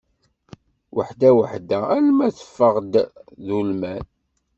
[0.95, 2.93] Weḥda weḥda, alma teffeɣ-d
[3.45, 4.05] d ulman.